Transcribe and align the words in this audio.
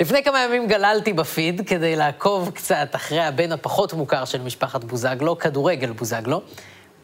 לפני 0.00 0.22
כמה 0.22 0.40
ימים 0.40 0.68
גללתי 0.68 1.12
בפיד 1.12 1.68
כדי 1.68 1.96
לעקוב 1.96 2.50
קצת 2.54 2.88
אחרי 2.92 3.20
הבן 3.20 3.52
הפחות 3.52 3.92
מוכר 3.92 4.24
של 4.24 4.42
משפחת 4.42 4.84
בוזגלו, 4.84 5.38
כדורגל 5.38 5.92
בוזגלו. 5.92 6.40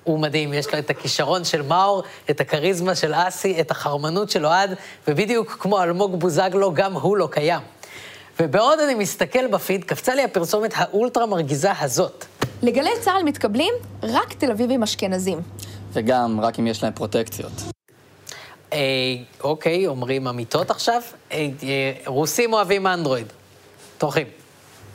הוא 0.04 0.18
מדהים, 0.18 0.54
יש 0.54 0.72
לו 0.72 0.79
את 0.79 0.90
הכישרון 0.90 1.45
של 1.45 1.62
מאור, 1.62 2.03
את 2.30 2.40
הכריזמה 2.40 2.95
של 2.95 3.12
אסי, 3.14 3.61
את 3.61 3.71
החרמנות 3.71 4.30
של 4.30 4.46
אוהד, 4.46 4.74
ובדיוק 5.08 5.56
כמו 5.61 5.82
אלמוג 5.82 6.21
בוזגלו, 6.21 6.74
גם 6.74 6.92
הוא 6.92 7.16
לא 7.16 7.29
קיים. 7.30 7.61
ובעוד 8.40 8.79
אני 8.81 8.95
מסתכל 8.95 9.47
בפיד, 9.47 9.85
קפצה 9.85 10.15
לי 10.15 10.25
הפרסומת 10.25 10.72
האולטרה 10.77 11.27
מרגיזה 11.27 11.72
הזאת. 11.81 12.25
לגלי 12.63 12.91
צה"ל 13.01 13.22
מתקבלים 13.22 13.75
רק 14.03 14.33
תל 14.33 14.51
אביבים 14.51 14.83
אשכנזים. 14.83 15.41
וגם 15.93 16.41
רק 16.41 16.59
אם 16.59 16.66
יש 16.66 16.83
להם 16.83 16.93
פרוטקציות. 16.93 17.52
אה, 18.73 18.78
אוקיי, 19.45 19.87
אומרים 19.87 20.28
אמיתות 20.28 20.70
עכשיו? 20.70 21.02
אה, 21.32 21.48
אה, 21.62 21.92
רוסים 22.06 22.52
אוהבים 22.52 22.87
אנדרואיד. 22.87 23.27
טורחים. 23.98 24.27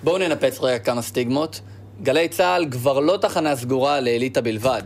בואו 0.03 0.17
ננפץ 0.17 0.59
רגע 0.61 0.79
כמה 0.79 1.01
סטיגמות. 1.01 1.61
גלי 2.03 2.27
צה"ל 2.27 2.65
כבר 2.71 2.99
לא 2.99 3.17
תחנה 3.21 3.55
סגורה 3.55 3.99
לאליטה 3.99 4.41
בלבד. 4.41 4.81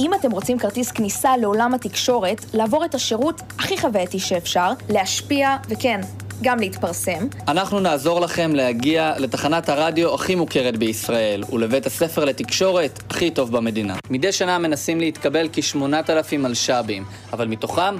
אם 0.00 0.14
אתם 0.14 0.30
רוצים 0.30 0.58
כרטיס 0.58 0.92
כניסה 0.92 1.36
לעולם 1.36 1.74
התקשורת, 1.74 2.44
לעבור 2.54 2.84
את 2.84 2.94
השירות 2.94 3.40
הכי 3.58 3.78
חווייתי 3.78 4.18
שאפשר, 4.18 4.72
להשפיע, 4.88 5.56
וכן, 5.68 6.00
גם 6.42 6.58
להתפרסם. 6.58 7.26
אנחנו 7.48 7.80
נעזור 7.80 8.20
לכם 8.20 8.54
להגיע 8.54 9.14
לתחנת 9.18 9.68
הרדיו 9.68 10.14
הכי 10.14 10.34
מוכרת 10.34 10.76
בישראל, 10.76 11.44
ולבית 11.52 11.86
הספר 11.86 12.24
לתקשורת 12.24 13.00
הכי 13.10 13.30
טוב 13.30 13.52
במדינה. 13.52 13.96
מדי 14.10 14.32
שנה 14.32 14.58
מנסים 14.58 15.00
להתקבל 15.00 15.48
כ-8,000 15.52 16.36
מלש"בים, 16.36 17.04
אבל 17.32 17.46
מתוכם 17.46 17.96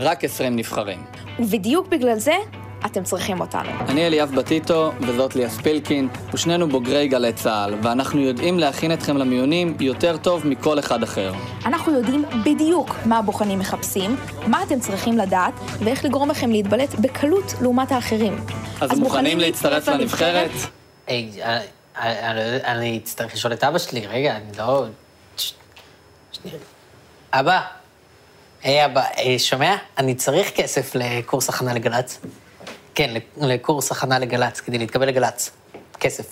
רק 0.00 0.24
20 0.24 0.56
נבחרים. 0.56 1.02
ובדיוק 1.38 1.88
בגלל 1.88 2.18
זה, 2.18 2.34
אתם 2.86 3.04
צריכים 3.04 3.40
אותנו. 3.40 3.70
אני 3.88 4.06
אליאב 4.06 4.34
בטיטו, 4.34 4.92
וזאת 5.00 5.36
ליה 5.36 5.50
ספילקין, 5.50 6.08
ושנינו 6.34 6.68
בוגרי 6.68 7.08
גלי 7.08 7.32
צה"ל, 7.32 7.74
ואנחנו 7.82 8.20
יודעים 8.20 8.58
להכין 8.58 8.92
אתכם 8.92 9.16
למיונים 9.16 9.76
יותר 9.80 10.16
טוב 10.16 10.46
מכל 10.46 10.78
אחד 10.78 11.02
אחר. 11.02 11.32
אנחנו 11.66 11.94
יודעים 11.94 12.24
בדיוק 12.44 12.96
מה 13.04 13.18
הבוחנים 13.18 13.58
מחפשים, 13.58 14.16
מה 14.46 14.62
אתם 14.62 14.80
צריכים 14.80 15.18
לדעת, 15.18 15.54
ואיך 15.84 16.04
לגרום 16.04 16.30
לכם 16.30 16.50
להתבלט 16.50 16.94
בקלות 16.94 17.54
לעומת 17.60 17.92
האחרים. 17.92 18.36
אז, 18.80 18.92
אז 18.92 18.98
מוכנים 18.98 19.38
להצטרף 19.38 19.88
לנבחרת? 19.88 20.50
היי, 21.06 21.30
אני 22.64 23.00
אצטרך 23.02 23.34
לשאול 23.34 23.52
את 23.52 23.64
אבא 23.64 23.78
שלי, 23.78 24.06
רגע, 24.06 24.36
אני 24.36 24.58
לא... 24.58 24.84
אבא, 27.32 27.60
היי 28.62 28.84
אבא, 28.84 29.02
שומע? 29.38 29.76
אני 29.98 30.14
צריך 30.14 30.50
כסף 30.50 30.94
לקורס 30.94 31.48
הכנה 31.48 31.74
לגל"צ. 31.74 32.18
כן, 32.94 33.14
לקורס 33.36 33.92
הכנה 33.92 34.18
לגל"צ, 34.18 34.60
כדי 34.60 34.78
להתקבל 34.78 35.06
לגל"צ. 35.08 35.50
כסף. 36.00 36.24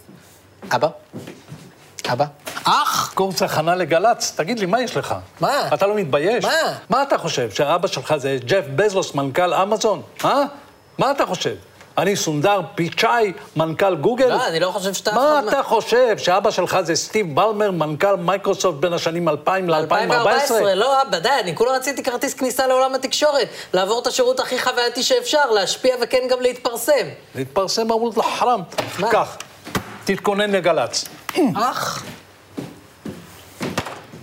אבא? 0.75 0.89
אבא? 2.13 2.25
אח! 2.65 3.13
קורס 3.15 3.43
הכנה 3.43 3.75
לגל"צ, 3.75 4.33
תגיד 4.37 4.59
לי, 4.59 4.67
מה 4.67 4.81
יש 4.81 4.97
לך? 4.97 5.15
מה? 5.41 5.69
אתה 5.75 5.87
לא 5.87 5.95
מתבייש? 5.95 6.45
מה? 6.45 6.51
מה 6.91 7.03
אתה 7.03 7.19
חושב, 7.19 7.51
שאבא 7.51 7.89
שלך 7.89 8.17
זה 8.17 8.37
ג'ף 8.45 8.65
בזוס, 8.77 9.15
מנכ"ל 9.15 9.55
אמזון? 9.55 10.03
אה? 10.25 10.43
מה 10.99 11.11
אתה 11.11 11.27
חושב? 11.27 11.55
אני 11.99 12.17
סונדר 12.17 12.61
פיצ'אי, 12.75 13.33
מנכ"ל 13.57 13.95
גוגל? 13.97 14.29
לא, 14.29 14.47
אני 14.47 14.61
לא 14.61 14.71
חושב 14.71 14.95
שאתה... 14.95 15.13
מה 15.13 15.41
אתה 15.49 15.63
חושב, 15.63 16.19
שאבא 16.19 16.51
שלך 16.51 16.79
זה 16.83 16.95
סטיב 16.95 17.35
בלמר, 17.35 17.71
מנכ"ל 17.71 18.17
מייקרוסופט 18.17 18.79
בין 18.81 18.93
השנים 18.93 19.29
2000 19.29 19.71
ל-2014? 19.71 19.77
2014, 19.77 20.75
לא, 20.75 21.03
אבא, 21.03 21.19
די, 21.19 21.29
אני 21.43 21.57
כולה 21.57 21.73
רציתי 21.73 22.03
כרטיס 22.03 22.35
כניסה 22.35 22.67
לעולם 22.67 22.95
התקשורת, 22.95 23.49
לעבור 23.73 24.03
את 24.03 24.07
השירות 24.07 24.41
הכי 24.41 24.59
חווייתי 24.59 25.03
שאפשר, 25.03 25.51
להשפיע 25.51 25.97
וכן 26.03 26.23
גם 26.31 26.41
להתפרסם. 26.41 27.07
להתפרסם 27.35 27.83
אמרו 27.83 28.11
לך 28.17 28.27
חרם. 28.39 28.63
קח, 29.11 29.37
תתכונן 30.05 30.51
לגל"צ. 30.51 31.05
אח. 31.57 32.05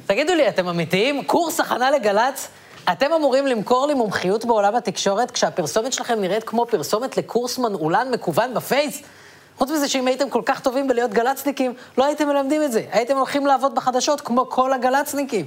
תגידו 0.05 0.33
לי, 0.33 0.47
אתם 0.47 0.67
אמיתיים? 0.67 1.23
קורס 1.23 1.59
הכנה 1.59 1.91
לגל"צ? 1.91 2.47
אתם 2.91 3.13
אמורים 3.13 3.47
למכור 3.47 3.87
לי 3.87 3.93
מומחיות 3.93 4.45
בעולם 4.45 4.75
התקשורת 4.75 5.31
כשהפרסומת 5.31 5.93
שלכם 5.93 6.21
נראית 6.21 6.43
כמו 6.43 6.65
פרסומת 6.65 7.17
לקורס 7.17 7.57
מנעולן 7.57 8.11
מקוון 8.11 8.53
בפייס? 8.53 9.01
חוץ 9.57 9.69
מזה 9.71 9.87
שאם 9.87 10.07
הייתם 10.07 10.29
כל 10.29 10.41
כך 10.45 10.59
טובים 10.59 10.87
בלהיות 10.87 11.11
גל"צניקים, 11.11 11.73
לא 11.97 12.05
הייתם 12.05 12.27
מלמדים 12.27 12.63
את 12.63 12.71
זה. 12.71 12.83
הייתם 12.91 13.17
הולכים 13.17 13.45
לעבוד 13.45 13.75
בחדשות 13.75 14.21
כמו 14.21 14.49
כל 14.49 14.73
הגל"צניקים. 14.73 15.45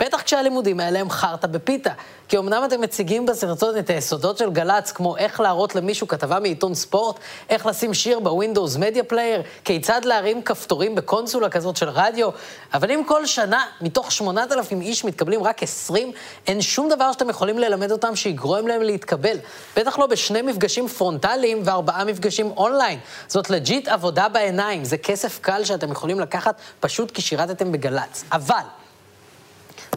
בטח 0.00 0.22
כשהלימודים 0.22 0.80
האלה 0.80 1.00
הם 1.00 1.10
חרטא 1.10 1.46
בפיתה. 1.46 1.90
כי 2.28 2.38
אמנם 2.38 2.62
אתם 2.64 2.80
מציגים 2.80 3.26
בסרטון 3.26 3.78
את 3.78 3.90
היסודות 3.90 4.38
של 4.38 4.50
גל"צ, 4.50 4.92
כמו 4.92 5.16
איך 5.16 5.40
להראות 5.40 5.74
למישהו 5.74 6.08
כתבה 6.08 6.40
מעיתון 6.40 6.74
ספורט, 6.74 7.18
איך 7.48 7.66
לשים 7.66 7.94
שיר 7.94 8.20
ב 8.20 8.27
Windows 8.27 8.76
Media 8.76 9.04
Player, 9.04 9.42
כיצד 9.64 10.04
להרים 10.04 10.42
כפתורים 10.42 10.94
בקונסולה 10.94 11.48
כזאת 11.48 11.76
של 11.76 11.88
רדיו, 11.88 12.28
אבל 12.74 12.90
אם 12.90 13.02
כל 13.06 13.26
שנה 13.26 13.64
מתוך 13.80 14.12
8,000 14.12 14.80
איש 14.80 15.04
מתקבלים 15.04 15.42
רק 15.42 15.62
20, 15.62 16.12
אין 16.46 16.62
שום 16.62 16.88
דבר 16.88 17.12
שאתם 17.12 17.30
יכולים 17.30 17.58
ללמד 17.58 17.92
אותם 17.92 18.16
שיגרום 18.16 18.68
להם 18.68 18.82
להתקבל. 18.82 19.36
בטח 19.76 19.98
לא 19.98 20.06
בשני 20.06 20.42
מפגשים 20.42 20.88
פרונטליים 20.88 21.62
וארבעה 21.64 22.04
מפגשים 22.04 22.52
אונליין. 22.56 22.98
זאת 23.28 23.50
legit 23.50 23.88
עבודה 23.88 24.28
בעיניים, 24.28 24.84
זה 24.84 24.98
כסף 24.98 25.38
קל 25.42 25.64
שאתם 25.64 25.92
יכולים 25.92 26.20
לקחת 26.20 26.60
פשוט 26.80 27.10
כי 27.10 27.22
שירתתם 27.22 27.72
בגל"צ. 27.72 28.24
אבל... 28.32 28.79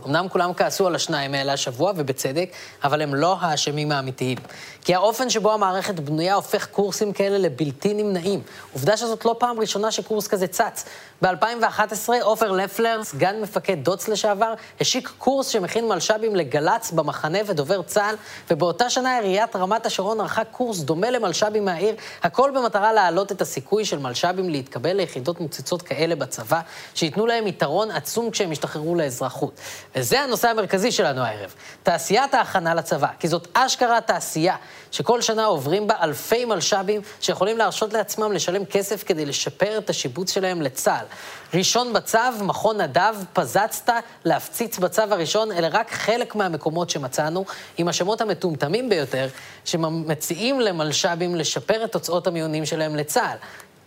אמנם 0.06 0.28
כולם 0.30 0.54
כעסו 0.54 0.88
על 0.88 0.96
השניים 0.96 1.34
האלה 1.34 1.54
השבוע, 1.54 1.92
ובצדק, 1.96 2.50
אבל 2.84 3.02
הם 3.02 3.16
לא 3.16 3.38
האשמים 3.40 3.92
האמיתיים. 3.92 4.38
כי 4.82 4.96
האופן 4.96 5.30
שבו 5.30 5.52
המערכת 5.52 6.00
בנויה 6.00 6.36
הופך 6.36 6.68
קורסים 6.68 7.14
כאלה 7.14 7.38
לבלתי 7.38 7.94
נמנעים. 7.94 8.42
עובדה 8.74 8.98
שזאת 8.98 9.26
לא 9.26 9.36
פעם 9.40 9.60
ראשונה 9.60 9.92
שקורס 9.92 10.28
כזה 10.28 10.48
צץ. 10.48 10.86
ב-2011 11.22 12.10
עופר 12.22 12.52
לפלר, 12.52 13.04
סגן 13.04 13.42
מפקד 13.42 13.78
דוץ 13.84 14.08
לשעבר, 14.08 14.54
השיק 14.82 15.12
קורס 15.18 15.48
שמכין 15.48 15.88
מלש"בים 15.88 16.36
לגל"צ 16.36 16.92
במחנה 16.92 17.40
ודובר 17.46 17.82
צה"ל, 17.82 18.16
ובאותה 18.52 18.90
שנה 18.90 19.18
עיריית 19.18 19.56
רמת 19.56 19.86
השרון 19.86 20.22
ערכה 20.22 20.44
קורס 20.44 20.80
דומה 20.80 21.10
למלש"בים 21.10 21.66
מהעיר, 21.66 21.96
הכל 22.24 22.52
במטרה 22.56 22.94
להעלות 22.94 23.32
את 23.32 23.42
הסיכוי 23.42 23.86
של 23.86 24.00
מלש"בים 24.00 24.50
להתקבל 24.50 24.94
ליחידות 24.94 25.40
מוצצות 25.40 25.82
כאלה 25.82 26.16
בצבא, 26.16 26.60
שייתנו 26.94 27.26
להם 27.26 27.48
יתרון 27.48 27.92
עצום 27.92 28.32
כשהם 28.32 28.52
ישתחררו 28.52 28.96
לאזרחות. 28.96 29.60
וזה 29.96 30.22
הנושא 30.22 30.50
המרכזי 30.50 30.92
שלנו 30.92 31.22
הערב, 31.22 31.54
תעשיית 31.84 32.34
ההכנה 32.34 32.74
לצבא, 32.76 33.08
כי 33.20 33.28
זאת 33.28 33.48
אשכרה 33.54 34.02
תעשייה 34.02 34.56
שכל 34.92 35.22
שנה 35.22 35.46
עוברים 35.46 35.88
בה 35.88 35.96
אלפי 36.02 36.46
מלש"בים 36.46 37.02
שיכולים 37.22 37.58
להרשות 37.58 37.94
לעצמם 37.94 38.32
לשלם 38.32 38.66
כסף 38.66 39.04
כדי 39.04 39.26
לשפר 39.26 39.78
את 39.78 39.90
השיבוץ 39.90 40.34
שלהם 40.34 40.62
לצה"ל. 40.62 41.06
ראשון 41.54 41.94
בצו, 41.94 42.18
מכון 42.42 42.82
נדב, 42.82 43.16
פזצת, 43.34 43.94
להפציץ 44.26 44.78
בצו 44.78 45.02
הראשון, 45.02 45.52
אלה 45.52 45.68
רק 45.72 45.92
חלק 45.92 46.36
מהמקומות 46.36 46.90
שמצאנו, 46.90 47.46
עם 47.78 47.88
השמות 47.88 48.22
המטומטמים 48.22 48.90
ביותר, 48.90 49.28
שמציעים 49.66 50.60
למלש"בים 50.60 51.36
לשפר 51.36 51.86
את 51.86 51.92
תוצאות 51.92 52.28
המיונים 52.28 52.66
שלהם 52.66 52.96
לצה"ל. 52.96 53.38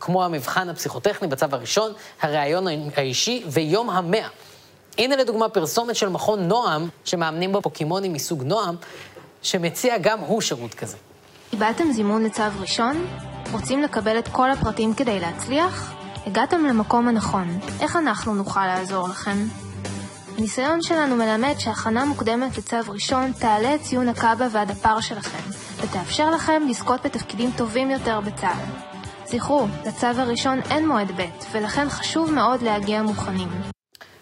כמו 0.01 0.25
המבחן 0.25 0.69
הפסיכוטכני 0.69 1.29
בצו 1.29 1.47
הראשון, 1.53 1.93
הראיון 2.21 2.67
האישי 2.97 3.45
ויום 3.47 3.91
המאה. 3.91 4.29
הנה 4.99 5.17
לדוגמה 5.17 5.49
פרסומת 5.49 5.97
של 5.97 6.09
מכון 6.09 6.49
נועם, 6.49 6.89
שמאמנים 7.05 7.53
בו 7.53 7.63
פוקימונים 7.63 8.13
מסוג 8.13 8.43
נועם, 8.43 8.75
שמציע 9.43 9.99
גם 9.99 10.21
הוא 10.21 10.41
שירות 10.41 10.75
כזה. 10.75 10.97
קיבלתם 11.51 11.93
זימון 11.93 12.25
לצו 12.25 12.43
ראשון? 12.61 13.07
רוצים 13.53 13.83
לקבל 13.83 14.19
את 14.19 14.29
כל 14.29 14.51
הפרטים 14.51 14.95
כדי 14.95 15.21
להצליח? 15.21 15.93
הגעתם 16.27 16.65
למקום 16.65 17.09
הנכון. 17.09 17.59
איך 17.81 17.97
אנחנו 17.97 18.35
נוכל 18.35 18.67
לעזור 18.67 19.09
לכם? 19.09 19.37
הניסיון 20.39 20.83
שלנו 20.83 21.17
מלמד 21.17 21.55
שהכנה 21.59 22.05
מוקדמת 22.05 22.59
לצו 22.59 22.77
ראשון 22.89 23.33
תעלה 23.33 23.75
את 23.75 23.83
ציון 23.83 24.09
הקאבה 24.09 24.47
והדפ"ר 24.53 25.01
שלכם, 25.01 25.51
ותאפשר 25.77 26.31
לכם 26.31 26.63
לזכות 26.69 27.07
בתפקידים 27.07 27.51
טובים 27.57 27.91
יותר 27.91 28.21
בצה"ל. 28.21 28.87
זכרו, 29.27 29.67
לצו 29.87 30.07
הראשון 30.07 30.61
אין 30.71 30.89
מועד 30.89 31.13
ב', 31.17 31.25
ולכן 31.53 31.89
חשוב 31.89 32.31
מאוד 32.31 32.63
להגיע 32.63 33.03
מוכנים. 33.03 33.76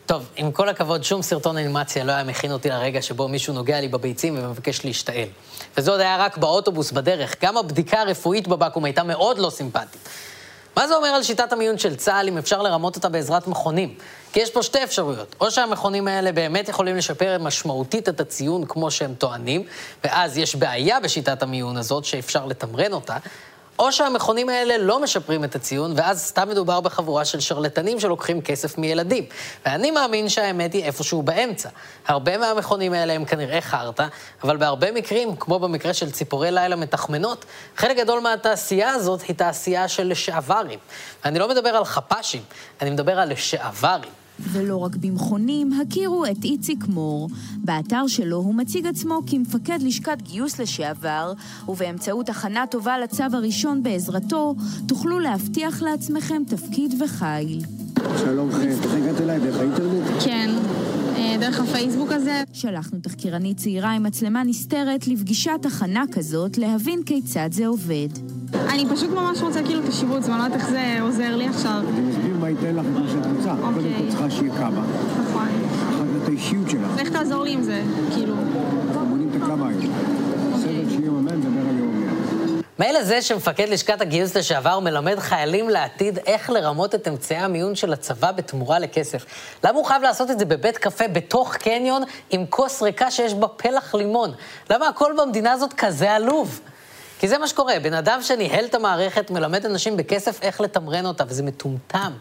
טוב, 0.07 0.29
עם 0.37 0.53
כל 0.53 0.69
הכבוד, 0.69 1.05
שום 1.05 1.23
סרטון 1.23 1.57
אנימציה 1.57 2.05
לא 2.05 2.13
היה 2.13 2.25
מכין 2.25 2.53
אותי 2.53 2.69
לרגע 2.69 3.03
שבו 3.03 3.29
מישהו 3.29 3.55
נוגע 3.55 3.81
לי 3.81 3.89
בביצים 3.89 4.39
ומבקש 4.39 4.85
להשתעל. 4.85 5.29
וזה 5.77 5.91
עוד 5.91 6.01
היה 6.01 6.17
רק 6.17 6.37
באוטובוס 6.37 6.93
בדרך. 6.93 7.35
גם 7.43 7.57
הבדיקה 7.57 8.01
הרפואית 8.01 8.49
בבקו"ם 8.49 8.85
הייתה 8.85 9.03
מאוד 9.03 9.39
לא 9.39 9.51
סימפטית. 9.51 10.09
מה 10.77 10.89
זה 10.89 10.97
אומר 10.97 11.09
על 11.09 11.23
שיטת 11.23 11.53
המיון 11.53 11.79
של 11.79 11.97
צה"ל 11.97 12.29
אם 12.29 12.39
אפשר 12.39 12.63
לרמות 12.63 12.97
אותה 12.97 13.09
בעזרת 13.09 13.47
מכונים? 13.47 13.95
כי 14.33 14.41
יש 14.41 14.51
פה 14.51 14.63
שתי 14.63 14.85
אפשרויות. 14.85 15.37
או 15.41 15.51
שהמכונים 15.51 16.09
האלה 16.09 16.33
באמת 16.33 16.69
יכולים 16.69 16.97
לשפר 16.97 17.39
משמעותית 17.41 18.09
את 18.09 18.21
הציון 18.21 18.67
כמו 18.67 18.91
שהם 18.91 19.15
טוענים, 19.15 19.65
ואז 20.05 20.39
יש 20.39 20.57
בעיה 20.57 21.01
בשיטת 21.01 21.43
המיון 21.43 21.77
הזאת 21.77 22.05
שאפשר 22.05 22.47
לתמרן 22.47 22.93
אותה, 22.93 23.17
או 23.79 23.93
שהמכונים 23.93 24.49
האלה 24.49 24.79
לא 24.79 25.03
משפרים 25.03 25.45
את 25.45 25.55
הציון, 25.55 25.93
ואז 25.97 26.23
סתם 26.23 26.49
מדובר 26.49 26.81
בחבורה 26.81 27.25
של 27.25 27.41
שרלטנים 27.41 28.01
שלוקחים 28.01 28.43
כסף 28.43 28.79
מילדים. 28.79 29.25
ואני 29.67 29.91
מאמין 29.91 30.29
שהאמת 30.29 30.73
היא 30.73 30.85
איפשהו 30.85 31.23
באמצע. 31.23 31.69
הרבה 32.07 32.39
מהמכונים 32.39 32.93
האלה 32.93 33.13
הם 33.13 33.25
כנראה 33.25 33.61
חרטא, 33.61 34.07
אבל 34.43 34.57
בהרבה 34.57 34.93
מקרים, 34.93 35.37
כמו 35.37 35.59
במקרה 35.59 35.95
של 35.95 36.11
ציפורי 36.11 36.51
לילה 36.51 36.77
מתחמנות, 36.77 37.45
חלק 37.77 37.97
גדול 37.97 38.21
מהתעשייה 38.21 38.91
הזאת 38.91 39.21
היא 39.23 39.37
תעשייה 39.37 39.89
של 39.89 40.07
לשעברים. 40.07 40.79
ואני 41.25 41.39
לא 41.39 41.49
מדבר 41.49 41.71
על 41.71 41.85
חפ"שים, 41.85 42.43
אני 42.81 42.91
מדבר 42.91 43.21
על 43.21 43.33
לשעברים. 43.33 44.24
ולא 44.41 44.77
רק 44.77 44.97
במכונים, 44.97 45.73
הכירו 45.73 46.27
את 46.27 46.45
איציק 46.45 46.85
מור. 46.89 47.29
באתר 47.57 48.07
שלו 48.07 48.37
הוא 48.37 48.55
מציג 48.55 48.87
עצמו 48.87 49.21
כמפקד 49.27 49.79
לשכת 49.83 50.23
גיוס 50.23 50.61
לשעבר, 50.61 51.33
ובאמצעות 51.69 52.29
הכנה 52.29 52.65
טובה 52.71 52.99
לצו 52.99 53.25
הראשון 53.33 53.83
בעזרתו, 53.83 54.55
תוכלו 54.89 55.19
להבטיח 55.19 55.83
לעצמכם 55.83 56.43
תפקיד 56.49 57.03
וחיל. 57.03 57.61
שלום 58.19 58.53
חן, 58.53 58.69
איך 58.69 58.93
הגעת 58.93 59.21
אליי? 59.21 59.41
דרך 59.41 59.57
האינטרנט? 59.57 60.23
כן, 60.25 60.51
אה, 61.17 61.37
דרך 61.41 61.61
הפייסבוק 61.61 62.13
הזה. 62.13 62.43
שלחנו 62.53 62.99
תחקירנית 63.03 63.57
צעירה 63.57 63.93
עם 63.93 64.03
מצלמה 64.03 64.45
נסתרת 64.45 65.07
לפגישת 65.07 65.61
הכנה 65.65 66.05
כזאת, 66.13 66.59
להבין 66.59 67.03
כיצד 67.07 67.49
זה 67.53 67.67
עובד. 67.67 68.09
אני 68.55 68.87
פשוט 68.91 69.11
ממש 69.11 69.41
רוצה 69.41 69.63
כאילו 69.63 69.81
את 69.81 69.89
השיבוץ, 69.89 70.29
ואני 70.29 70.39
לא 70.39 70.45
יודעת 70.45 70.61
איך 70.61 70.69
זה 70.71 70.97
עוזר 71.01 71.37
לי 71.37 71.49
עכשיו. 71.49 71.81
אני 71.89 72.01
מסביר 72.01 72.37
מה 72.41 72.51
ייתן 72.51 72.77
לך 72.77 72.87
את 72.87 73.01
מה 73.01 73.09
שאת 73.09 73.27
רוצה. 73.37 73.51
קודם 73.51 73.77
אוקיי. 73.77 73.95
כל 73.99 74.09
צריכה 74.11 74.31
שיהיה 74.31 74.55
כמה, 74.55 74.83
נכון. 75.29 75.49
את 76.23 76.29
האישיות 76.29 76.71
שלך. 76.71 76.99
איך 76.99 77.11
תעזור 77.11 77.45
לי 77.45 77.53
עם 77.53 77.63
זה, 77.63 77.83
כאילו? 78.15 78.35
אנחנו 78.89 79.07
בונים 79.07 79.31
את 79.31 79.43
הכמה 79.43 79.69
היום. 79.69 79.93
בסדר, 80.55 80.89
שיהיה 80.89 81.11
מאמן, 81.11 81.33
נדבר 81.37 81.69
על 81.71 81.79
יום 81.79 81.95
מילא 82.79 83.05
זה 83.05 83.23
שמפקד 83.23 83.69
לשכת 83.69 84.01
הגיוס 84.01 84.37
לשעבר 84.37 84.81
מלמד 84.81 85.19
חיילים 85.19 85.69
לעתיד 85.69 86.19
איך 86.27 86.51
לרמות 86.51 86.95
את 86.95 87.09
אמצעי 87.09 87.39
המיון 87.39 87.75
של 87.75 87.93
הצבא 87.93 88.33
בתמורה 88.33 88.79
לכסף. 88.79 89.25
למה 89.65 89.79
הוא 89.79 89.85
חייב 89.85 90.03
לעשות 90.03 90.31
את 90.31 90.39
זה 90.39 90.45
בבית 90.45 90.79
קפה 90.79 91.09
בתוך 91.09 91.57
קניון 91.57 92.03
עם 92.31 92.47
כוס 92.47 92.83
ריקה 92.83 93.11
שיש 93.11 93.35
בה 93.35 93.49
פלח 93.49 93.95
לימון? 93.95 94.33
למה 94.71 94.89
הכל 94.89 95.13
במדינה 95.19 95.53
הזאת 95.53 95.73
כזה 95.73 96.13
עלוב? 96.13 96.61
כי 97.25 97.29
זה 97.29 97.39
מה 97.39 97.49
שקורה, 97.49 97.75
בן 97.83 97.95
אדם 97.95 98.19
שניהל 98.23 98.65
את 98.65 98.75
המערכת 98.75 99.31
מלמד 99.31 99.67
אנשים 99.67 99.97
בכסף 99.97 100.43
איך 100.43 100.61
לתמרן 100.61 101.07
אותה, 101.07 101.25
וזה 101.29 101.43
מטומטם. 101.43 102.13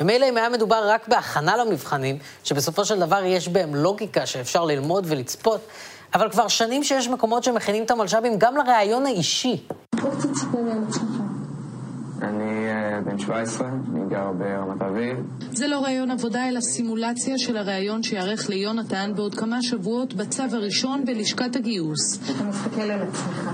ומילא 0.00 0.28
אם 0.28 0.36
היה 0.36 0.48
מדובר 0.48 0.88
רק 0.88 1.08
בהכנה 1.08 1.56
למבחנים, 1.56 2.18
שבסופו 2.44 2.84
של 2.84 3.00
דבר 3.00 3.24
יש 3.24 3.48
בהם 3.48 3.74
לוגיקה 3.74 4.26
שאפשר 4.26 4.64
ללמוד 4.64 5.04
ולצפות, 5.08 5.60
אבל 6.14 6.30
כבר 6.30 6.48
שנים 6.48 6.84
שיש 6.84 7.08
מקומות 7.08 7.44
שמכינים 7.44 7.84
את 7.84 7.90
המלש"בים 7.90 8.32
גם 8.38 8.56
לראיון 8.56 9.06
האישי. 9.06 9.66
אני 12.22 12.68
אה, 12.68 13.00
בן 13.04 13.18
17, 13.18 13.68
אני 13.68 14.00
גר 14.08 14.32
ברמת 14.38 14.82
אביב. 14.82 15.16
זה 15.52 15.66
לא 15.66 15.78
ראיון 15.78 16.10
עבודה, 16.10 16.48
אלא 16.48 16.60
סימולציה 16.60 17.38
של 17.38 17.56
הראיון 17.56 18.02
שייערך 18.02 18.48
ליונתן 18.48 19.12
בעוד 19.14 19.34
כמה 19.34 19.62
שבועות 19.62 20.14
בצו 20.14 20.42
הראשון 20.52 21.04
בלשכת 21.04 21.56
הגיוס. 21.56 22.18
אתה 22.30 22.44
מסתכל 22.44 22.90
על 22.90 23.02
עצמך, 23.02 23.50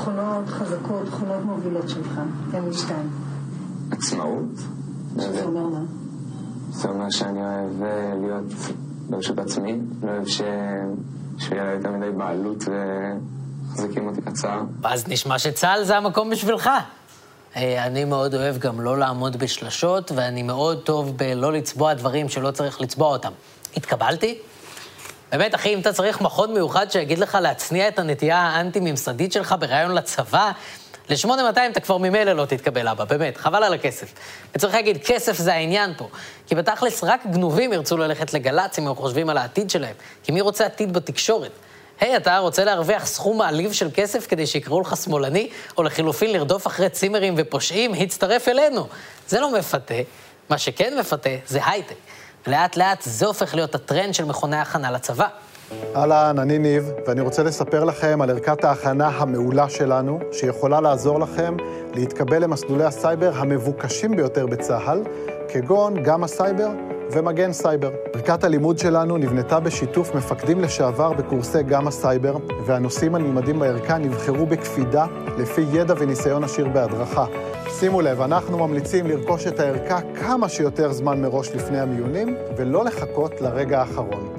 תכונות 0.00 0.48
חזקות, 0.48 1.06
תכונות 1.06 1.44
מובילות 1.44 1.88
שלך, 1.88 2.20
תן 2.50 2.64
לי 2.64 2.74
שתיים. 2.74 3.10
עצמאות. 3.90 4.58
שזה 5.20 5.44
אומר 5.44 5.66
מה? 5.66 5.80
זה 6.70 6.88
אומר 6.88 7.10
שאני 7.10 7.40
אוהב 7.40 7.82
אה, 7.82 8.14
להיות 8.20 8.52
ברשות 9.08 9.38
עצמי, 9.38 9.78
לא 10.02 10.10
אוהב 10.10 10.26
ש... 10.26 10.40
שיהיה 11.38 11.64
לה 11.64 11.72
יותר 11.72 11.90
מדי 11.90 12.10
בעלות 12.10 12.64
ומחזיקים 12.66 14.08
אותי 14.08 14.22
קצר. 14.22 14.60
אז 14.84 15.08
נשמע 15.08 15.38
שצה"ל 15.38 15.84
זה 15.84 15.96
המקום 15.96 16.30
בשבילך. 16.30 16.70
אה, 17.56 17.86
אני 17.86 18.04
מאוד 18.04 18.34
אוהב 18.34 18.58
גם 18.58 18.80
לא 18.80 18.98
לעמוד 18.98 19.36
בשלשות, 19.36 20.12
ואני 20.14 20.42
מאוד 20.42 20.82
טוב 20.82 21.16
בלא 21.16 21.52
לצבוע 21.52 21.94
דברים 21.94 22.28
שלא 22.28 22.50
צריך 22.50 22.80
לצבוע 22.80 23.08
אותם. 23.08 23.32
התקבלתי? 23.76 24.38
באמת, 25.32 25.54
אחי, 25.54 25.74
אם 25.74 25.80
אתה 25.80 25.92
צריך 25.92 26.20
מכון 26.20 26.54
מיוחד 26.54 26.90
שיגיד 26.90 27.18
לך 27.18 27.38
להצניע 27.42 27.88
את 27.88 27.98
הנטייה 27.98 28.38
האנטי-ממסדית 28.38 29.32
שלך 29.32 29.54
בריאיון 29.58 29.94
לצבא, 29.94 30.50
ל-8200 31.08 31.58
אתה 31.70 31.80
כבר 31.80 31.98
ממילא 31.98 32.32
לא 32.32 32.44
תתקבל, 32.44 32.88
אבא, 32.88 33.04
באמת, 33.04 33.36
חבל 33.36 33.64
על 33.64 33.74
הכסף. 33.74 34.12
וצריך 34.54 34.74
להגיד, 34.74 34.98
כסף 35.04 35.36
זה 35.36 35.54
העניין 35.54 35.92
פה. 35.96 36.08
כי 36.46 36.54
בתכלס 36.54 37.04
רק 37.04 37.20
גנובים 37.26 37.72
ירצו 37.72 37.96
ללכת 37.96 38.34
לגל"צ 38.34 38.78
אם 38.78 38.88
הם 38.88 38.94
חושבים 38.94 39.28
על 39.28 39.38
העתיד 39.38 39.70
שלהם. 39.70 39.94
כי 40.22 40.32
מי 40.32 40.40
רוצה 40.40 40.66
עתיד 40.66 40.92
בתקשורת? 40.92 41.50
היי, 42.00 42.16
אתה 42.16 42.38
רוצה 42.38 42.64
להרוויח 42.64 43.06
סכום 43.06 43.38
מעליב 43.38 43.72
של 43.72 43.88
כסף 43.94 44.26
כדי 44.26 44.46
שיקראו 44.46 44.80
לך 44.80 44.96
שמאלני, 44.96 45.48
או 45.78 45.82
לחילופין 45.82 46.32
לרדוף 46.32 46.66
אחרי 46.66 46.88
צימרים 46.88 47.34
ופושעים? 47.36 47.94
הצטרף 47.94 48.48
אלינו. 48.48 48.86
זה 49.28 49.40
לא 49.40 49.52
מפתה. 49.52 49.94
מה 50.50 50.58
שכן 50.58 50.98
מפתה 50.98 51.30
זה 51.46 51.66
הייטק. 51.66 51.94
ולאט 52.46 52.76
לאט 52.76 53.02
זה 53.02 53.26
הופך 53.26 53.54
להיות 53.54 53.74
הטרנד 53.74 54.14
של 54.14 54.24
מכוני 54.24 54.56
הכנה 54.56 54.90
לצבא. 54.90 55.26
אהלן, 55.96 56.38
אני 56.38 56.58
ניב, 56.58 56.90
ואני 57.06 57.20
רוצה 57.20 57.42
לספר 57.42 57.84
לכם 57.84 58.20
על 58.22 58.30
ערכת 58.30 58.64
ההכנה 58.64 59.08
המעולה 59.08 59.68
שלנו, 59.68 60.20
שיכולה 60.32 60.80
לעזור 60.80 61.20
לכם 61.20 61.56
להתקבל 61.94 62.42
למסלולי 62.42 62.84
הסייבר 62.84 63.32
המבוקשים 63.34 64.16
ביותר 64.16 64.46
בצה"ל, 64.46 65.02
כגון 65.48 66.02
גאמא 66.02 66.24
סייבר 66.24 66.68
ומגן 67.12 67.52
סייבר. 67.52 67.90
ערכת 68.14 68.44
הלימוד 68.44 68.78
שלנו 68.78 69.16
נבנתה 69.16 69.60
בשיתוף 69.60 70.14
מפקדים 70.14 70.60
לשעבר 70.60 71.12
בקורסי 71.12 71.62
גאמא 71.62 71.88
סייבר, 71.88 72.36
והנושאים 72.66 73.14
הנלמדים 73.14 73.58
בערכה 73.58 73.98
נבחרו 73.98 74.46
בקפידה 74.46 75.06
לפי 75.38 75.64
ידע 75.72 75.94
וניסיון 75.98 76.44
עשיר 76.44 76.68
בהדרכה. 76.68 77.24
שימו 77.78 78.00
לב, 78.00 78.20
אנחנו 78.20 78.58
ממליצים 78.58 79.06
לרכוש 79.06 79.46
את 79.46 79.60
הערכה 79.60 79.98
כמה 80.20 80.48
שיותר 80.48 80.92
זמן 80.92 81.22
מראש 81.22 81.48
לפני 81.50 81.80
המיונים, 81.80 82.36
ולא 82.56 82.84
לחכות 82.84 83.40
לרגע 83.40 83.80
האחרון. 83.80 84.34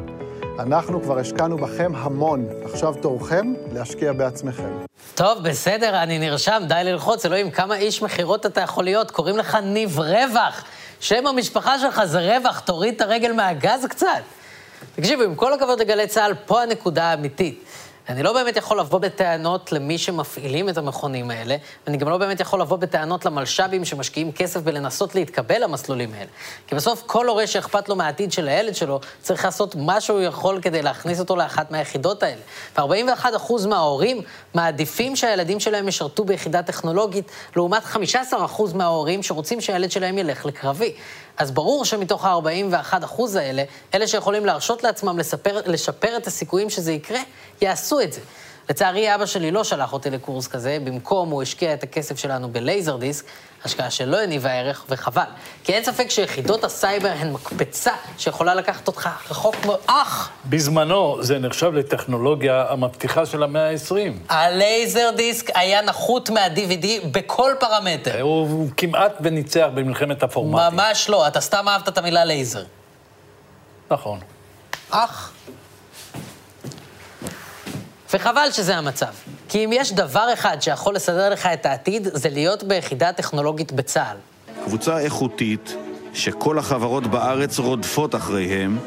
אנחנו 0.60 1.02
כבר 1.02 1.20
השקענו 1.20 1.58
בכם 1.58 1.92
המון, 1.96 2.46
עכשיו 2.64 2.94
תורכם 3.02 3.54
להשקיע 3.74 4.14
בעצמכם. 4.14 4.70
טוב, 5.16 5.44
בסדר, 5.44 6.04
אני 6.04 6.20
נרשם, 6.20 6.64
די 6.68 6.82
ללחוץ, 6.84 7.26
אלוהים, 7.26 7.52
כמה 7.52 7.76
איש 7.76 8.02
מכירות 8.02 8.46
אתה 8.46 8.62
יכול 8.62 8.84
להיות? 8.84 9.12
קוראים 9.12 9.38
לך 9.38 9.58
ניב 9.64 10.00
רווח. 10.00 10.64
שם 11.02 11.28
המשפחה 11.28 11.80
שלך 11.80 12.04
זה 12.04 12.20
רווח, 12.20 12.60
תוריד 12.60 12.96
את 12.96 13.02
הרגל 13.02 13.32
מהגז 13.32 13.86
קצת. 13.90 14.08
תקשיבו, 14.96 15.24
עם 15.24 15.36
כל 15.36 15.54
הכבוד 15.54 15.80
לגלי 15.80 16.08
צה"ל, 16.08 16.34
פה 16.46 16.62
הנקודה 16.62 17.04
האמיתית. 17.04 17.64
אני 18.12 18.24
לא 18.24 18.34
באמת 18.34 18.58
יכול 18.58 18.80
לבוא 18.80 19.00
בטענות 19.00 19.72
למי 19.72 19.98
שמפעילים 19.98 20.70
את 20.70 20.78
המכונים 20.78 21.32
האלה, 21.32 21.56
ואני 21.86 21.98
גם 21.98 22.10
לא 22.10 22.18
באמת 22.18 22.40
יכול 22.40 22.62
לבוא 22.62 22.78
בטענות 22.78 23.26
למלש"בים 23.26 23.86
שמשקיעים 23.86 24.32
כסף 24.32 24.62
בלנסות 24.62 25.16
להתקבל 25.16 25.64
למסלולים 25.64 26.14
האלה. 26.14 26.30
כי 26.68 26.76
בסוף 26.76 27.04
כל 27.06 27.28
הורה 27.28 27.48
שאכפת 27.48 27.90
לו 27.90 27.96
מהעתיד 27.96 28.32
של 28.32 28.48
הילד 28.48 28.76
שלו, 28.76 29.00
צריך 29.22 29.46
לעשות 29.46 29.76
מה 29.76 30.02
שהוא 30.02 30.22
יכול 30.22 30.62
כדי 30.62 30.82
להכניס 30.82 31.20
אותו 31.20 31.36
לאחת 31.36 31.72
מהיחידות 31.72 32.24
האלה. 32.24 32.42
ו-41% 32.78 33.68
מההורים 33.68 34.22
מעדיפים 34.54 35.16
שהילדים 35.16 35.60
שלהם 35.60 35.88
ישרתו 35.88 36.24
ביחידה 36.24 36.64
טכנולוגית, 36.64 37.32
לעומת 37.56 37.84
15% 37.84 37.98
מההורים 38.76 39.24
שרוצים 39.24 39.62
שהילד 39.62 39.92
שלהם 39.92 40.18
ילך 40.18 40.46
לקרבי. 40.46 40.94
אז 41.42 41.52
ברור 41.52 41.86
שמתוך 41.86 42.26
ה-41% 42.26 43.22
האלה, 43.36 43.64
אלה 43.94 44.08
שיכולים 44.08 44.46
להרשות 44.46 44.84
לעצמם 44.84 45.20
לספר, 45.20 45.62
לשפר 45.66 46.18
את 46.18 46.28
הסיכויים 46.28 46.70
שזה 46.70 46.92
יקרה, 46.92 47.20
יעשו 47.62 48.02
את 48.02 48.14
זה. 48.14 48.22
לצערי, 48.70 49.16
אבא 49.16 49.26
שלי 49.26 49.52
לא 49.52 49.64
שלח 49.64 49.94
אותי 49.94 50.10
לקורס 50.10 50.48
כזה, 50.48 50.78
במקום 50.84 51.30
הוא 51.30 51.42
השקיע 51.42 51.74
את 51.74 51.84
הכסף 51.84 52.18
שלנו 52.18 52.50
ב 52.50 52.98
LaserDisc, 52.98 53.26
השקעה 53.66 53.92
שלא 53.92 54.22
הניבה 54.22 54.52
ערך, 54.52 54.86
וחבל. 54.90 55.22
כי 55.64 55.74
אין 55.74 55.84
ספק 55.84 56.10
שיחידות 56.10 56.64
הסייבר 56.64 57.12
הן 57.20 57.32
מקפצה 57.32 57.92
שיכולה 58.18 58.56
לקחת 58.56 58.88
אותך 58.88 59.10
רחוק 59.30 59.56
מאוד. 59.66 59.80
אח! 59.86 60.30
בזמנו 60.46 61.18
זה 61.24 61.40
נחשב 61.40 61.74
לטכנולוגיה 61.74 62.66
המבטיחה 62.70 63.26
של 63.26 63.44
המאה 63.44 63.70
ה-20. 63.70 63.94
הלייזר 64.30 65.10
דיסק 65.16 65.50
היה 65.54 65.82
נחות 65.82 66.30
מה-DVD 66.30 66.88
בכל 67.12 67.52
פרמטר. 67.60 68.22
הוא, 68.22 68.48
הוא 68.50 68.70
כמעט 68.78 69.14
וניצח 69.22 69.68
במלחמת 69.74 70.24
הפורמטים. 70.24 70.78
ממש 70.78 71.10
לא, 71.10 71.28
אתה 71.28 71.42
סתם 71.42 71.68
אהבת 71.68 71.88
את 71.88 71.98
המילה 71.98 72.26
לייזר. 72.26 72.64
נכון. 73.92 74.20
אח. 74.92 75.32
וחבל 78.14 78.48
שזה 78.52 78.78
המצב. 78.78 79.12
כי 79.50 79.66
אם 79.66 79.70
יש 79.74 79.94
דבר 79.94 80.34
אחד 80.34 80.62
שיכול 80.62 80.96
לסדר 80.96 81.30
לך 81.30 81.46
את 81.46 81.66
העתיד, 81.66 82.08
זה 82.14 82.30
להיות 82.30 82.64
ביחידה 82.64 83.14
טכנולוגית 83.14 83.72
בצה"ל. 83.72 84.18
קבוצה 84.66 85.00
איכותית 85.00 85.76
שכל 86.14 86.60
החברות 86.60 87.08
בארץ 87.08 87.60
רודפות 87.60 88.16
אחריהם, 88.16 88.80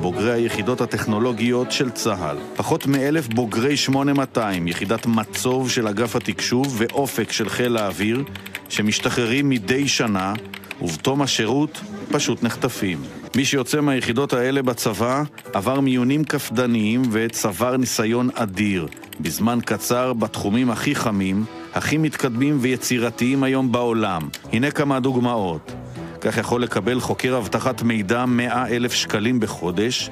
בוגרי 0.00 0.32
היחידות 0.32 0.80
הטכנולוגיות 0.80 1.72
של 1.72 1.90
צה"ל. 1.90 2.36
פחות 2.56 2.86
מאלף 2.86 3.28
בוגרי 3.28 3.76
8200, 3.76 4.68
יחידת 4.68 5.06
מצוב 5.06 5.70
של 5.70 5.88
אגף 5.88 6.16
התקשוב 6.16 6.74
ואופק 6.78 7.32
של 7.32 7.48
חיל 7.48 7.76
האוויר, 7.76 8.24
שמשתחררים 8.68 9.48
מדי 9.48 9.88
שנה, 9.88 10.32
ובתום 10.82 11.22
השירות 11.22 11.80
פשוט 12.12 12.42
נחטפים. 12.42 13.02
מי 13.36 13.44
שיוצא 13.44 13.80
מהיחידות 13.80 14.32
האלה 14.32 14.62
בצבא 14.62 15.22
עבר 15.52 15.80
מיונים 15.80 16.24
קפדניים 16.24 17.02
וצבר 17.10 17.76
ניסיון 17.76 18.28
אדיר, 18.34 18.88
בזמן 19.20 19.58
קצר 19.64 20.12
בתחומים 20.12 20.70
הכי 20.70 20.94
חמים, 20.94 21.44
הכי 21.74 21.98
מתקדמים 21.98 22.58
ויצירתיים 22.60 23.42
היום 23.42 23.72
בעולם. 23.72 24.28
הנה 24.52 24.70
כמה 24.70 25.00
דוגמאות. 25.00 25.72
כך 26.20 26.36
יכול 26.36 26.62
לקבל 26.62 27.00
חוקר 27.00 27.36
אבטחת 27.36 27.82
מידע 27.82 28.26
100 28.26 28.66
אלף 28.66 28.92
שקלים 28.92 29.40
בחודש, 29.40 30.10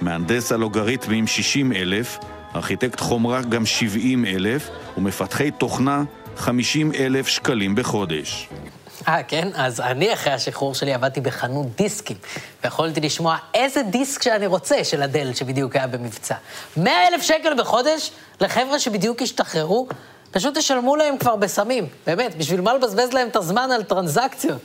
מהנדס 0.00 0.52
אלוגריתמים 0.52 1.26
60 1.26 1.72
אלף, 1.72 2.18
ארכיטקט 2.54 3.00
חומרה 3.00 3.42
גם 3.42 3.66
70 3.66 4.24
אלף, 4.24 4.70
ומפתחי 4.96 5.50
תוכנה 5.50 6.04
50 6.36 6.92
אלף 6.92 7.28
שקלים 7.28 7.74
בחודש. 7.74 8.48
אה, 9.08 9.22
כן? 9.22 9.48
אז 9.54 9.80
אני 9.80 10.12
אחרי 10.12 10.32
השחרור 10.32 10.74
שלי 10.74 10.94
עבדתי 10.94 11.20
בחנות 11.20 11.66
דיסקים, 11.76 12.16
ויכולתי 12.64 13.00
לשמוע 13.00 13.36
איזה 13.54 13.82
דיסק 13.82 14.22
שאני 14.22 14.46
רוצה 14.46 14.84
של 14.84 15.02
אדל 15.02 15.34
שבדיוק 15.34 15.76
היה 15.76 15.86
במבצע. 15.86 16.34
100 16.76 17.08
אלף 17.08 17.22
שקל 17.22 17.54
בחודש 17.58 18.10
לחבר'ה 18.40 18.78
שבדיוק 18.78 19.22
השתחררו, 19.22 19.88
פשוט 20.30 20.58
תשלמו 20.58 20.96
להם 20.96 21.18
כבר 21.18 21.36
בסמים. 21.36 21.86
באמת, 22.06 22.34
בשביל 22.34 22.60
מה 22.60 22.74
לבזבז 22.74 23.12
להם 23.12 23.28
את 23.28 23.36
הזמן 23.36 23.70
על 23.70 23.82
טרנזקציות? 23.82 24.58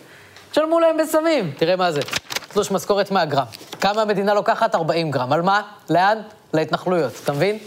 תשלמו 0.52 0.80
להם 0.80 0.98
בסמים. 0.98 1.52
תראה 1.58 1.76
מה 1.76 1.92
זה, 1.92 2.02
תלוש 2.48 2.72
משכורת 2.72 3.12
100 3.12 3.26
גרם. 3.26 3.46
כמה 3.82 4.02
המדינה 4.02 4.34
לוקחת? 4.34 4.76
40 4.76 5.12
גרם. 5.12 5.34
על 5.34 5.42
מה? 5.42 5.62
לאן? 5.90 6.18
להתנחלויות, 6.54 7.14
אתה 7.24 7.34
מבין? 7.34 7.58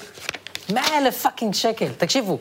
100 0.73 0.99
אלף 0.99 1.23
fucking 1.23 1.55
שקל. 1.55 1.89
תקשיבו, 1.99 2.39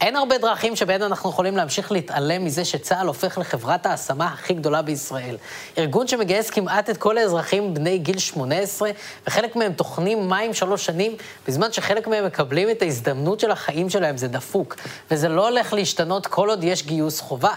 אין 0.00 0.16
הרבה 0.16 0.38
דרכים 0.38 0.76
שבהן 0.76 1.02
אנחנו 1.02 1.30
יכולים 1.30 1.56
להמשיך 1.56 1.92
להתעלם 1.92 2.44
מזה 2.44 2.64
שצה"ל 2.64 3.06
הופך 3.06 3.38
לחברת 3.38 3.86
ההשמה 3.86 4.26
הכי 4.26 4.54
גדולה 4.54 4.82
בישראל. 4.82 5.36
ארגון 5.78 6.06
שמגייס 6.08 6.50
כמעט 6.50 6.90
את 6.90 6.96
כל 6.96 7.18
האזרחים 7.18 7.74
בני 7.74 7.98
גיל 7.98 8.18
18, 8.18 8.90
וחלק 9.26 9.56
מהם 9.56 9.72
טוחנים 9.72 10.28
מים 10.28 10.54
שלוש 10.54 10.86
שנים, 10.86 11.16
בזמן 11.48 11.72
שחלק 11.72 12.06
מהם 12.06 12.26
מקבלים 12.26 12.70
את 12.70 12.82
ההזדמנות 12.82 13.40
של 13.40 13.50
החיים 13.50 13.90
שלהם, 13.90 14.16
זה 14.16 14.28
דפוק. 14.28 14.76
וזה 15.10 15.28
לא 15.28 15.48
הולך 15.48 15.72
להשתנות 15.72 16.26
כל 16.26 16.48
עוד 16.48 16.64
יש 16.64 16.86
גיוס 16.86 17.20
חובה. 17.20 17.54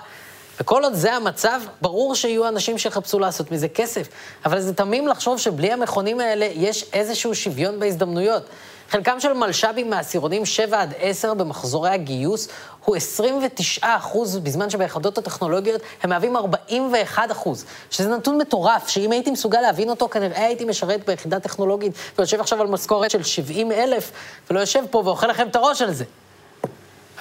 וכל 0.60 0.84
עוד 0.84 0.94
זה 0.94 1.14
המצב, 1.14 1.62
ברור 1.82 2.16
שיהיו 2.16 2.48
אנשים 2.48 2.78
שיחפשו 2.78 3.20
לעשות 3.20 3.52
מזה 3.52 3.68
כסף. 3.68 4.08
אבל 4.46 4.60
זה 4.60 4.74
תמים 4.74 5.08
לחשוב 5.08 5.40
שבלי 5.40 5.72
המכונים 5.72 6.20
האלה 6.20 6.48
יש 6.56 6.86
איזשהו 6.94 7.36
שוויון 7.36 7.80
בהזדמנויות. 7.80 8.44
חלקם 8.92 9.20
של 9.20 9.34
מלש"בים 9.34 9.90
מעשירונים 9.90 10.46
7 10.46 10.82
עד 10.82 10.94
10 11.00 11.34
במחזורי 11.34 11.90
הגיוס 11.90 12.48
הוא 12.86 12.96
29 12.96 13.88
אחוז, 13.98 14.38
בזמן 14.38 14.70
שביחידות 14.70 15.18
הטכנולוגיות 15.18 15.82
הם 16.04 16.10
מהווים 16.10 16.38
41 16.38 17.32
אחוז, 17.32 17.66
שזה 17.90 18.10
נתון 18.10 18.38
מטורף, 18.38 18.88
שאם 18.88 19.12
הייתי 19.12 19.32
מסוגל 19.32 19.62
להבין 19.62 19.90
אותו, 19.90 20.10
כנראה 20.10 20.46
הייתי 20.46 20.66
משרת 20.66 21.06
ביחידה 21.06 21.40
טכנולוגית 21.40 21.94
ויושב 22.18 22.40
עכשיו 22.40 22.62
על 22.62 22.68
משכורת 22.68 23.12
של 23.12 23.24
70 23.24 23.72
אלף, 23.72 24.12
ולא 24.50 24.60
יושב 24.60 24.84
פה 24.92 25.02
ואוכל 25.06 25.28
לכם 25.28 25.48
את 25.48 25.56
הראש 25.56 25.82
על 25.82 25.94
זה. 25.94 26.06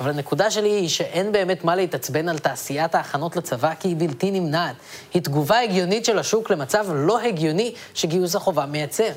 אבל 0.01 0.11
הנקודה 0.11 0.51
שלי 0.51 0.69
היא 0.69 0.89
שאין 0.89 1.33
באמת 1.33 1.65
מה 1.65 1.77
להתעצבן 1.77 2.29
על 2.29 2.39
תעשיית 2.39 2.95
ההכנות 2.95 3.37
לצבא, 3.37 3.75
כי 3.81 3.89
היא 3.89 3.97
בלתי 3.99 4.31
נמנעת. 4.31 4.77
היא 5.15 5.23
תגובה 5.23 5.61
הגיונית 5.61 6.05
של 6.05 6.19
השוק 6.19 6.51
למצב 6.51 6.87
לא 6.93 7.21
הגיוני 7.21 7.75
שגיוס 7.95 8.37
החובה 8.37 8.67
מייצר. 8.67 9.11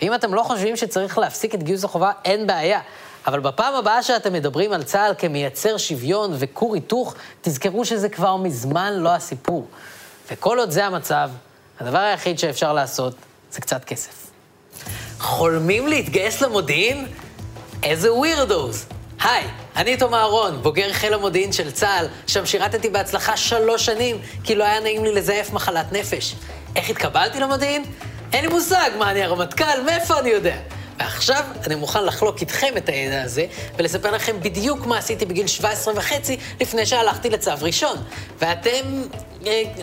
ואם 0.00 0.14
אתם 0.14 0.34
לא 0.34 0.42
חושבים 0.42 0.76
שצריך 0.76 1.18
להפסיק 1.18 1.54
את 1.54 1.62
גיוס 1.62 1.84
החובה, 1.84 2.12
אין 2.24 2.46
בעיה. 2.46 2.80
אבל 3.26 3.40
בפעם 3.40 3.74
הבאה 3.74 4.02
שאתם 4.02 4.32
מדברים 4.32 4.72
על 4.72 4.82
צה"ל 4.82 5.14
כמייצר 5.18 5.76
שוויון 5.76 6.34
וכור 6.38 6.74
היתוך, 6.74 7.14
תזכרו 7.42 7.84
שזה 7.84 8.08
כבר 8.08 8.36
מזמן 8.36 8.92
לא 8.92 9.14
הסיפור. 9.14 9.66
וכל 10.30 10.58
עוד 10.58 10.70
זה 10.70 10.86
המצב, 10.86 11.30
הדבר 11.80 11.98
היחיד 11.98 12.38
שאפשר 12.38 12.72
לעשות 12.72 13.14
זה 13.50 13.60
קצת 13.60 13.84
כסף. 13.84 14.24
חולמים 15.18 15.88
להתגייס 15.88 16.40
למודיעין? 16.40 17.06
איזה 17.82 18.12
ווירדוז. 18.12 18.86
היי, 19.20 19.44
אני 19.76 19.96
תום 19.96 20.14
אהרון, 20.14 20.62
בוגר 20.62 20.92
חיל 20.92 21.14
המודיעין 21.14 21.52
של 21.52 21.70
צה"ל, 21.70 22.06
שם 22.26 22.46
שירתתי 22.46 22.88
בהצלחה 22.88 23.36
שלוש 23.36 23.86
שנים, 23.86 24.18
כי 24.44 24.54
לא 24.54 24.64
היה 24.64 24.80
נעים 24.80 25.04
לי 25.04 25.12
לזייף 25.12 25.52
מחלת 25.52 25.92
נפש. 25.92 26.34
איך 26.76 26.90
התקבלתי 26.90 27.40
למודיעין? 27.40 27.84
אין 28.34 28.44
לי 28.44 28.50
מושג 28.50 28.90
מה 28.98 29.10
אני 29.10 29.22
הרמטכ"ל, 29.22 29.80
מאיפה 29.86 30.18
אני 30.18 30.30
יודע? 30.30 30.56
ועכשיו 30.98 31.44
אני 31.66 31.74
מוכן 31.74 32.04
לחלוק 32.04 32.40
איתכם 32.40 32.76
את 32.76 32.88
הידע 32.88 33.22
הזה, 33.22 33.46
ולספר 33.76 34.10
לכם 34.10 34.40
בדיוק 34.40 34.86
מה 34.86 34.98
עשיתי 34.98 35.24
בגיל 35.24 35.46
17 35.46 35.94
וחצי 35.96 36.36
לפני 36.60 36.86
שהלכתי 36.86 37.30
לצו 37.30 37.50
ראשון. 37.60 37.96
ואתם, 38.38 39.02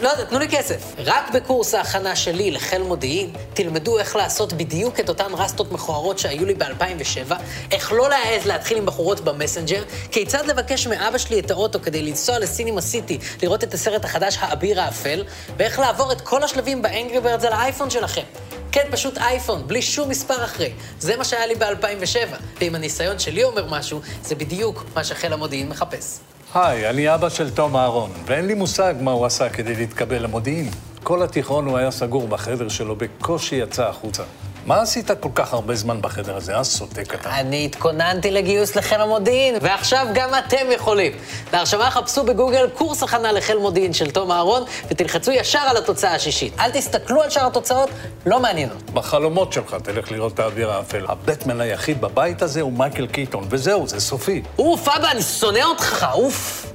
לא 0.02 0.10
יודע, 0.10 0.24
תנו 0.24 0.40
לי 0.40 0.48
כסף. 0.50 0.94
רק 0.98 1.30
בקורס 1.34 1.74
ההכנה 1.74 2.16
שלי 2.16 2.52
לחיל 2.52 2.82
מודיעין, 2.82 3.30
תלמדו 3.54 4.00
איך 4.00 4.16
לעשות 4.16 4.54
בדיוק 4.54 5.00
את 5.00 5.10
אותן 5.10 5.34
רסטות 5.34 5.72
מכוערות 5.72 6.20
שהיו 6.20 6.46
לי 6.46 6.54
ב-2007, 6.54 7.34
איך 7.72 7.92
לא 7.92 8.10
להעז 8.10 8.46
להתחיל 8.46 8.78
עם 8.78 8.86
בחורות 8.86 9.20
במסנג'ר, 9.20 9.84
כיצד 10.12 10.46
לבקש 10.46 10.88
מאבא 10.88 11.18
שלי 11.18 11.40
את 11.40 11.52
האוטו 11.52 11.80
כדי 11.82 12.02
לנסוע 12.02 12.40
לסינימה 12.40 12.82
סיטי, 12.82 13.18
לראות 13.44 13.64
את 13.64 13.74
הסרט 13.74 14.06
החדש 14.06 14.38
האביר 14.40 14.82
האפל, 14.82 15.24
ואיך 15.58 15.80
לעבור 15.80 16.12
את 16.12 16.22
כל 16.22 16.44
השלבים 16.44 16.82
ב 16.82 16.88
Angry 16.88 17.22
Birds 17.22 17.46
על 17.46 17.54
האייפון 17.54 17.90
שלכם. 17.90 18.24
כן, 18.72 18.88
פשוט 18.92 19.18
אייפון, 19.18 19.68
בלי 19.68 19.82
שום 19.82 20.10
מספר 20.10 20.44
אחרי. 20.46 20.74
זה 21.00 21.18
מה 21.18 21.26
שהיה 21.26 21.46
לי 21.46 21.56
ב-2007, 21.56 22.36
ואם 22.60 22.76
הניסיון 22.76 23.20
שלי 23.20 23.44
אומר 23.44 23.66
משהו, 23.70 24.02
זה 24.24 24.36
בדיוק 24.36 24.86
מה 24.96 25.04
שחיל 25.04 25.34
המודיעין 25.34 25.70
מחפש. 25.70 26.31
היי, 26.54 26.90
אני 26.90 27.16
אבא 27.16 27.30
של 27.30 27.50
תום 27.50 27.76
אהרון, 27.76 28.12
ואין 28.26 28.48
לי 28.48 28.54
מושג 28.54 28.94
מה 29.02 29.12
הוא 29.12 29.26
עשה 29.26 29.50
כדי 29.50 29.76
להתקבל 29.76 30.24
למודיעין. 30.24 30.70
כל 31.04 31.24
התיכון 31.24 31.66
הוא 31.66 31.78
היה 31.78 31.92
סגור 31.92 32.28
בחדר 32.28 32.70
שלו, 32.70 32.96
בקושי 32.96 33.56
יצא 33.56 33.88
החוצה. 33.90 34.24
מה 34.66 34.82
עשית 34.82 35.12
כל 35.12 35.30
כך 35.36 35.54
הרבה 35.54 35.76
זמן 35.76 36.02
בחדר 36.02 36.36
הזה, 36.36 36.56
אה, 36.56 36.64
סוטה 36.64 37.04
קטן? 37.04 37.30
אני 37.30 37.66
התכוננתי 37.66 38.32
לגיוס 38.32 38.76
לחיל 38.76 39.02
המודיעין, 39.02 39.56
ועכשיו 39.62 40.08
גם 40.14 40.30
אתם 40.40 40.72
יכולים. 40.72 41.12
להרשמה 41.54 41.92
חפשו 41.92 42.24
בגוגל 42.24 42.70
קורס 42.70 43.04
הכנה 43.04 43.32
לחיל 43.32 43.58
מודיעין 43.58 43.94
של 43.94 44.12
תום 44.12 44.32
אהרון, 44.32 44.64
ותלחצו 44.88 45.32
ישר 45.32 45.60
על 45.60 45.78
התוצאה 45.78 46.16
השישית. 46.16 46.54
אל 46.60 46.72
תסתכלו 46.72 47.22
על 47.22 47.30
שאר 47.30 47.48
התוצאות, 47.48 47.90
לא 48.26 48.40
מעניין 48.40 48.70
אותי. 48.70 48.92
בחלומות 48.92 49.54
שלך 49.54 49.76
תלך 49.84 50.12
לראות 50.12 50.34
את 50.34 50.40
האביר 50.40 50.72
האפל. 50.72 51.06
הבטמן 51.08 51.62
היחיד 51.62 52.02
בבית 52.02 52.42
הזה 52.42 52.62
הוא 52.62 52.74
מייקל 52.74 53.08
קיטון, 53.08 53.48
וזהו, 53.50 53.88
זה 53.88 54.00
סופי. 54.00 54.42
אוף, 54.60 54.88
אבא, 54.88 55.12
אני 55.12 55.22
שונא 55.22 55.64
אותך, 55.64 56.06
אוף. 56.14 56.71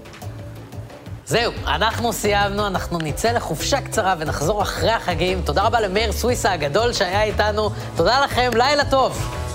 זהו, 1.28 1.52
אנחנו 1.66 2.12
סיימנו, 2.12 2.66
אנחנו 2.66 2.98
נצא 2.98 3.30
לחופשה 3.32 3.80
קצרה 3.80 4.14
ונחזור 4.18 4.62
אחרי 4.62 4.90
החגים. 4.90 5.42
תודה 5.42 5.62
רבה 5.62 5.80
למאיר 5.80 6.12
סוויסה 6.12 6.52
הגדול 6.52 6.92
שהיה 6.92 7.22
איתנו. 7.22 7.70
תודה 7.96 8.24
לכם, 8.24 8.50
לילה 8.54 8.84
טוב. 8.90 9.45